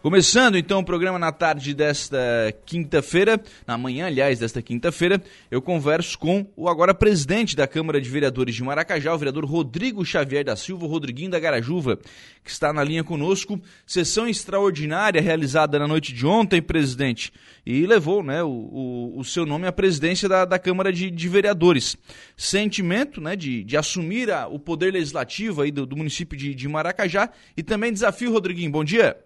[0.00, 2.16] Começando então o programa na tarde desta
[2.64, 8.08] quinta-feira, na manhã, aliás, desta quinta-feira, eu converso com o agora presidente da Câmara de
[8.08, 11.98] Vereadores de Maracajá, o vereador Rodrigo Xavier da Silva, Rodriguinho da Garajuva,
[12.44, 13.60] que está na linha conosco.
[13.84, 17.32] Sessão extraordinária realizada na noite de ontem, presidente,
[17.66, 21.28] e levou né, o, o, o seu nome à presidência da, da Câmara de, de,
[21.28, 21.96] Vereadores.
[22.36, 26.68] Sentimento né, de, de assumir a, o poder legislativo aí do, do município de, de
[26.68, 28.70] Maracajá e também desafio, Rodriguinho.
[28.70, 29.16] Bom dia.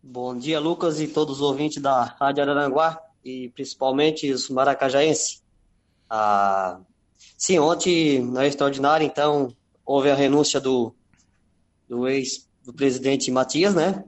[0.00, 5.42] Bom dia, Lucas, e todos os ouvintes da Rádio Araranguá e principalmente os maracajaenses.
[6.08, 6.78] Ah,
[7.36, 9.52] sim, ontem, na extraordinária, então,
[9.84, 10.94] houve a renúncia do,
[11.88, 14.04] do ex do presidente Matias, né?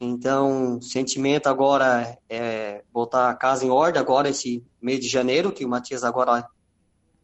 [0.00, 5.50] Então, o sentimento agora é botar a casa em ordem agora esse mês de janeiro,
[5.50, 6.48] que o Matias agora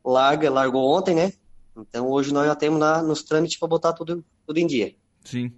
[0.05, 1.33] larga, largou ontem, né?
[1.77, 4.97] Então, hoje nós já temos na, nos trâmites para botar tudo, tudo em dia.
[5.25, 5.51] Sim.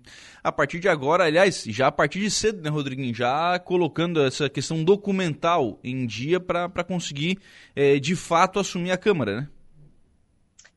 [0.42, 3.12] A partir de agora, aliás, já a partir de cedo, né, Rodriguinho?
[3.12, 7.38] Já colocando essa questão documental em dia para conseguir,
[7.74, 9.48] é, de fato, assumir a Câmara, né?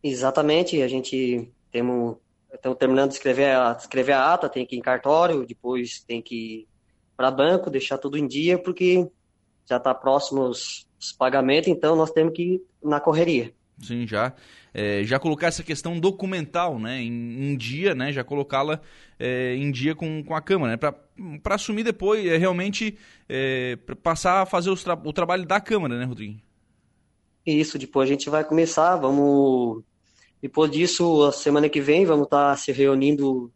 [0.03, 0.81] Exatamente.
[0.81, 2.17] A gente temos,
[2.51, 6.21] estamos terminando de escrever a, escrever a ata, tem que ir em cartório, depois tem
[6.21, 6.67] que ir
[7.15, 9.07] para banco, deixar tudo em dia, porque
[9.67, 13.53] já está próximo os, os pagamentos, então nós temos que ir na correria.
[13.81, 14.33] Sim, já
[14.73, 18.79] é, já colocar essa questão documental né, em, em dia, né, já colocá-la
[19.19, 24.41] é, em dia com, com a Câmara, né, para assumir depois, é, realmente é, passar
[24.41, 26.39] a fazer tra o trabalho da Câmara, né, Rodrigo?
[27.45, 29.83] Isso, depois a gente vai começar, vamos.
[30.41, 33.51] Depois disso, a semana que vem, vamos estar tá se reunindo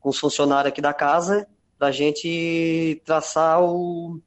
[0.00, 1.46] com os funcionários aqui da casa
[1.78, 4.20] para a gente traçar o,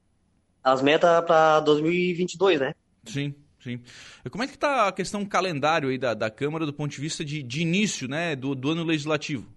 [0.64, 2.74] as metas para 2022, né?
[3.06, 3.36] Sim.
[3.64, 3.80] Sim.
[4.30, 7.24] Como é que está a questão calendário aí da, da Câmara do ponto de vista
[7.24, 9.48] de, de início né, do, do ano legislativo?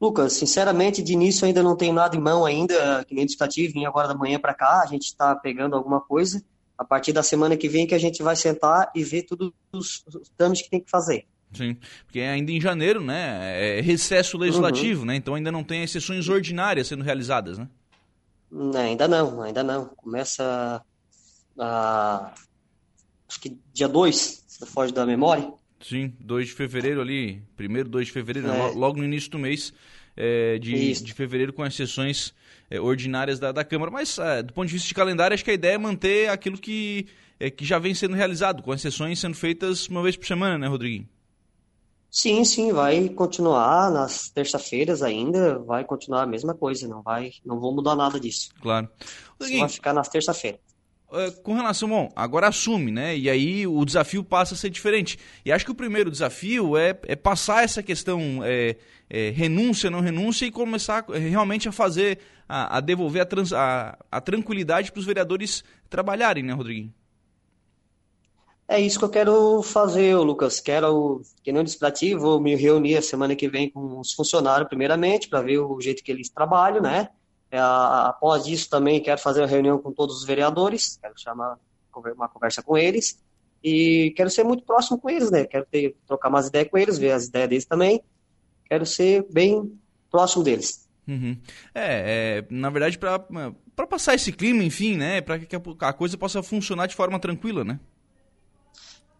[0.00, 3.84] Lucas, sinceramente, de início ainda não tenho nada em mão ainda, que nem legislativo, vim
[3.84, 6.42] agora da manhã para cá, a gente está pegando alguma coisa.
[6.76, 10.04] A partir da semana que vem que a gente vai sentar e ver todos os,
[10.06, 11.24] os trâmites que tem que fazer.
[11.52, 15.06] Sim, porque é ainda em janeiro, né, é recesso legislativo, uhum.
[15.06, 17.68] né, então ainda não tem as sessões ordinárias sendo realizadas, né?
[18.76, 19.86] Ainda não, ainda não.
[19.86, 20.82] Começa
[21.58, 22.32] ah,
[23.28, 25.52] acho que dia 2, se foge da memória.
[25.80, 28.70] Sim, 2 de fevereiro ali, primeiro 2 de fevereiro, é.
[28.72, 29.72] logo no início do mês
[30.16, 32.34] é, de, de fevereiro com as sessões
[32.70, 33.90] é, ordinárias da, da Câmara.
[33.90, 36.58] Mas é, do ponto de vista de calendário, acho que a ideia é manter aquilo
[36.58, 37.06] que,
[37.38, 40.58] é, que já vem sendo realizado, com as sessões sendo feitas uma vez por semana,
[40.58, 41.08] né, Rodriguinho?
[42.10, 47.58] Sim, sim, vai continuar nas terça-feiras ainda, vai continuar a mesma coisa, não vai, não
[47.58, 48.50] vou mudar nada disso.
[48.62, 48.88] Claro.
[49.38, 50.60] Vai ficar nas terça-feiras.
[51.12, 53.16] É, com relação, bom, agora assume, né?
[53.16, 55.18] E aí o desafio passa a ser diferente.
[55.44, 58.76] E acho que o primeiro desafio é, é passar essa questão é,
[59.08, 63.96] é, renúncia, não renúncia e começar realmente a fazer, a, a devolver a, trans, a,
[64.10, 66.92] a tranquilidade para os vereadores trabalharem, né, Rodriguinho?
[68.66, 70.58] É isso que eu quero fazer, Lucas.
[70.58, 71.78] Quero, que não disse
[72.14, 76.02] vou me reunir a semana que vem com os funcionários, primeiramente, para ver o jeito
[76.02, 77.10] que eles trabalham, né?
[77.54, 81.56] É, após isso, também quero fazer uma reunião com todos os vereadores, quero chamar
[82.16, 83.22] uma conversa com eles
[83.62, 85.44] e quero ser muito próximo com eles, né?
[85.44, 88.02] Quero ter, trocar umas ideias com eles, ver as ideias deles também.
[88.68, 89.72] Quero ser bem
[90.10, 90.88] próximo deles.
[91.06, 91.38] Uhum.
[91.72, 95.20] É, é, na verdade, para passar esse clima, enfim, né?
[95.20, 97.78] Para que a coisa possa funcionar de forma tranquila, né?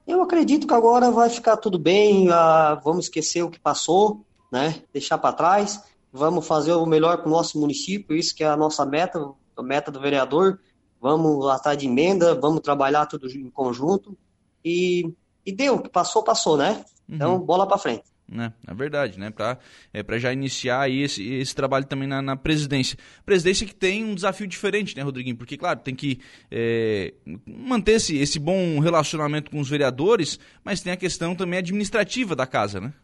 [0.08, 4.82] Eu acredito que agora vai ficar tudo bem, uh, vamos esquecer o que passou, né?
[4.92, 5.80] Deixar para trás
[6.14, 9.18] vamos fazer o melhor para o nosso município, isso que é a nossa meta,
[9.56, 10.60] a meta do vereador.
[11.00, 14.16] Vamos atrás de emenda, vamos trabalhar tudo em conjunto.
[14.64, 15.12] E,
[15.44, 16.84] e deu, que passou, passou, né?
[17.08, 17.40] Então, uhum.
[17.40, 18.04] bola para frente.
[18.26, 18.54] Né?
[18.66, 19.28] É verdade, né?
[19.28, 19.58] Para
[19.92, 22.96] é, já iniciar aí esse, esse trabalho também na, na, presidência.
[23.26, 25.36] Presidência que tem um desafio diferente, né, Rodriguinho?
[25.36, 26.20] Porque, claro, tem que
[26.50, 27.12] é,
[27.44, 32.46] manter esse, esse bom relacionamento com os vereadores, mas tem a questão também administrativa da
[32.46, 32.94] casa, né?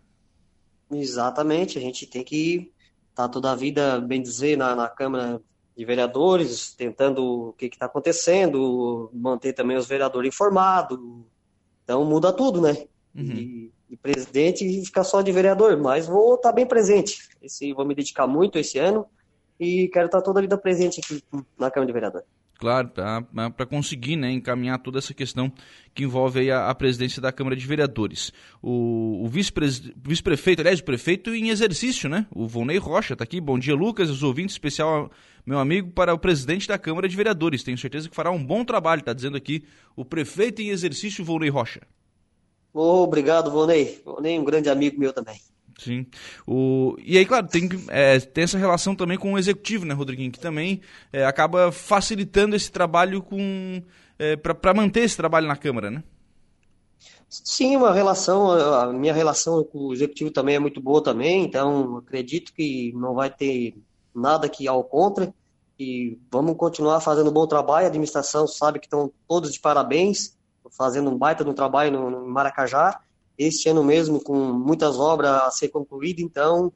[0.90, 2.72] Exatamente, a gente tem que
[3.22, 5.40] tá toda a vida, bem dizer, na, na Câmara
[5.76, 10.98] de Vereadores, tentando o que está acontecendo, manter também os vereadores informados.
[11.84, 12.86] Então muda tudo, né?
[13.14, 13.24] Uhum.
[13.24, 17.28] E, e, presidente fica só de vereador, mas vou estar tá bem presente.
[17.42, 19.06] Esse, vou me dedicar muito esse ano
[19.58, 21.22] e quero estar tá toda a vida presente aqui
[21.58, 22.28] na Câmara de Vereadores.
[22.60, 25.50] Claro, para conseguir né, encaminhar toda essa questão
[25.94, 28.34] que envolve a, a, presidência da Câmara de Vereadores.
[28.62, 32.26] O, o vice-prefeito, aliás, o prefeito em exercício, né?
[32.30, 33.40] O Volney Rocha está aqui.
[33.40, 35.10] Bom dia, Lucas, os ouvintes, especial
[35.46, 37.62] meu amigo, para o presidente da Câmara de Vereadores.
[37.62, 39.64] Tenho certeza que fará um bom trabalho, está dizendo aqui
[39.96, 41.80] o prefeito em exercício, Volney Rocha.
[42.74, 44.02] Oh, obrigado, Volney.
[44.04, 45.40] Volney, um grande amigo meu também.
[45.82, 46.06] Sim.
[46.46, 46.94] O...
[47.02, 50.30] E aí, claro, tem, é, tem essa relação também com o executivo, né, Rodriguinho?
[50.30, 53.82] Que também é, acaba facilitando esse trabalho com.
[54.18, 56.02] É, para manter esse trabalho na Câmara, né?
[57.26, 61.96] Sim, uma relação, a minha relação com o executivo também é muito boa também, então
[61.96, 63.74] acredito que não vai ter
[64.14, 65.32] nada que ao contra
[65.78, 67.86] e vamos continuar fazendo um bom trabalho.
[67.86, 70.36] A administração sabe que estão todos de parabéns,
[70.76, 73.00] fazendo um baita de um trabalho no, no Maracajá.
[73.42, 76.70] Este ano mesmo, com muitas obras a ser concluídas, então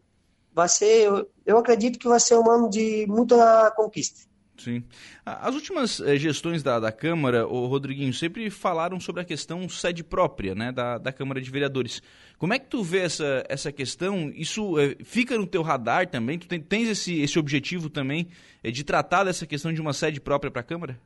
[0.54, 1.10] vai ser,
[1.44, 4.20] eu acredito que vai ser um ano de muita conquista.
[4.56, 4.84] Sim.
[5.26, 10.04] As últimas eh, gestões da, da Câmara, o Rodriguinho, sempre falaram sobre a questão sede
[10.04, 12.00] própria né, da, da Câmara de Vereadores.
[12.38, 14.30] Como é que tu vê essa, essa questão?
[14.34, 16.38] Isso é, fica no teu radar também?
[16.38, 18.28] Tu tem, tens esse, esse objetivo também
[18.62, 21.00] é, de tratar dessa questão de uma sede própria para a Câmara?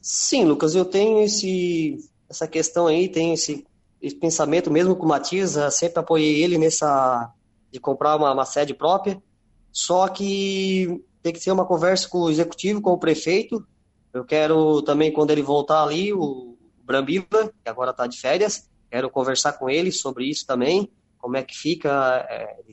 [0.00, 1.96] Sim, Lucas, eu tenho esse,
[2.28, 3.64] essa questão aí, tenho esse,
[4.02, 7.32] esse pensamento mesmo com o Matias, sempre apoiei ele nessa
[7.70, 9.22] de comprar uma, uma sede própria,
[9.70, 13.64] só que tem que ser uma conversa com o executivo, com o prefeito.
[14.12, 19.08] Eu quero também, quando ele voltar ali, o Brambila, que agora está de férias, quero
[19.08, 22.72] conversar com ele sobre isso também, como é que fica, é, ele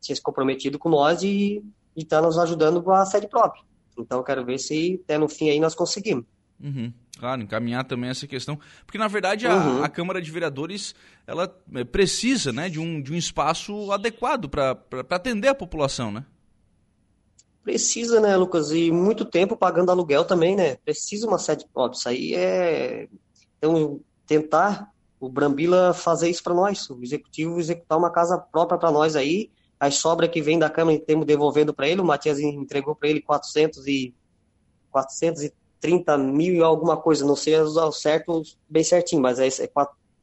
[0.00, 1.62] tinha se comprometido com nós e
[1.94, 3.62] está nos ajudando com a sede própria.
[3.96, 6.24] Então, quero ver se até no fim aí nós conseguimos.
[6.58, 6.92] Uhum.
[7.18, 8.58] Claro, encaminhar também essa questão.
[8.86, 9.84] Porque, na verdade, a, uhum.
[9.84, 10.94] a Câmara de Vereadores
[11.26, 14.76] ela é, precisa né, de, um, de um espaço adequado para
[15.10, 16.24] atender a população, né?
[17.62, 18.72] Precisa, né, Lucas?
[18.72, 20.76] E muito tempo pagando aluguel também, né?
[20.76, 21.96] Precisa uma sede própria.
[21.96, 23.08] Isso aí é.
[23.58, 28.90] Então, tentar o Brambila fazer isso para nós, o executivo executar uma casa própria para
[28.90, 29.50] nós aí.
[29.78, 32.00] As sobras que vem da Câmara temos devolvendo para ele.
[32.00, 34.12] O Matias entregou para ele 400 e
[35.82, 37.26] 430 mil e alguma coisa.
[37.26, 39.66] Não sei o certo, bem certinho, mas é, é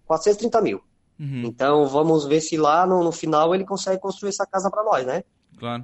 [0.06, 0.82] 430 mil.
[1.20, 1.44] Uhum.
[1.46, 5.06] Então vamos ver se lá no, no final ele consegue construir essa casa para nós,
[5.06, 5.24] né?
[5.58, 5.84] Claro.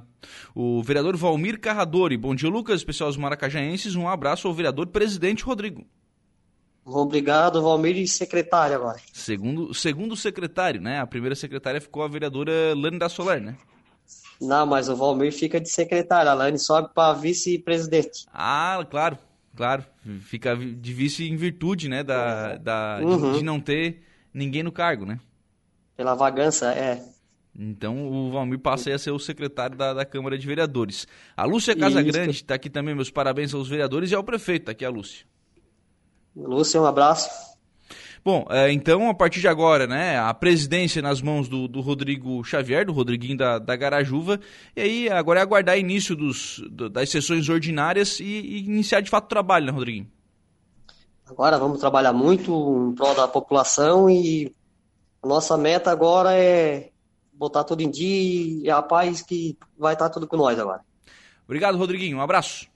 [0.54, 2.16] O vereador Valmir Carradori.
[2.16, 3.94] Bom dia, Lucas, especial dos maracajaenses.
[3.94, 5.84] Um abraço ao vereador presidente Rodrigo.
[6.82, 8.98] Obrigado, Valmir, e secretário agora.
[9.12, 11.00] Segundo, segundo secretário, né?
[11.00, 13.56] A primeira secretária ficou a vereadora Lani da Solar, né?
[14.40, 16.30] Não, mas o Valmir fica de secretário.
[16.30, 18.26] A Lani sobe para vice-presidente.
[18.32, 19.18] Ah, claro,
[19.56, 19.84] claro.
[20.20, 22.02] Fica de vice em virtude, né?
[22.02, 23.32] Da, da, uhum.
[23.32, 25.18] de, de não ter ninguém no cargo, né?
[25.96, 27.02] Pela vagança, é.
[27.58, 31.08] Então o Valmir passa a ser o secretário da, da Câmara de Vereadores.
[31.34, 34.84] A Lúcia Casagrande está aqui também, meus parabéns aos vereadores e ao prefeito, está aqui
[34.84, 35.24] a Lúcia.
[36.36, 37.55] Lúcia, um abraço.
[38.26, 42.42] Bom, é, então a partir de agora, né, a presidência nas mãos do, do Rodrigo
[42.42, 44.40] Xavier, do Rodriguinho da, da Garajuva,
[44.74, 49.10] e aí agora é aguardar início dos, do, das sessões ordinárias e, e, iniciar de
[49.10, 50.10] fato o trabalho, né, Rodriguinho?
[51.24, 54.52] Agora vamos trabalhar muito em prol da população e
[55.22, 56.90] a nossa meta agora é
[57.32, 60.80] botar tudo em dia e a paz que vai estar tudo com nós agora.
[61.44, 62.16] Obrigado, Rodriguinho.
[62.16, 62.66] Um abraço.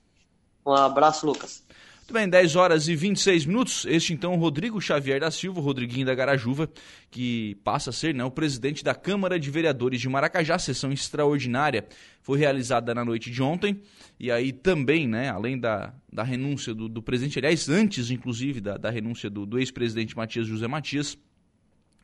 [0.65, 1.65] Um abraço, Lucas.
[2.11, 3.87] Muito bem, 10 horas e 26 minutos.
[3.89, 6.69] Este então Rodrigo Xavier da Silva, Rodriguinho da Garajuva,
[7.09, 11.87] que passa a ser né, o presidente da Câmara de Vereadores de Maracajá, sessão extraordinária,
[12.21, 13.81] foi realizada na noite de ontem.
[14.19, 18.77] E aí também, né, além da, da renúncia do, do presidente, aliás, antes inclusive da,
[18.77, 21.17] da renúncia do, do ex-presidente Matias José Matias,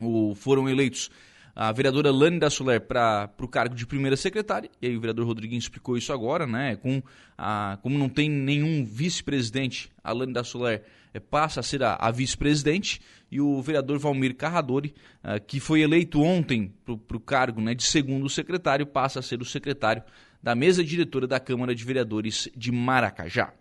[0.01, 1.11] o, foram eleitos
[1.57, 5.27] a vereadora Lani da Soler para o cargo de primeira secretária, e aí o vereador
[5.27, 6.77] Rodriguinho explicou isso agora, né?
[6.77, 7.03] Com
[7.37, 10.85] a, como não tem nenhum vice-presidente, a Lani da Soler
[11.15, 13.01] é, passa a ser a, a vice-presidente,
[13.33, 14.95] e o vereador Valmir Carradori,
[15.25, 19.41] uh, que foi eleito ontem para o cargo né, de segundo secretário, passa a ser
[19.41, 20.03] o secretário
[20.43, 23.53] da mesa diretora da Câmara de Vereadores de Maracajá.